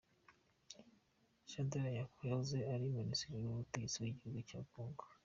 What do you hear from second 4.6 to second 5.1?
wa Congo.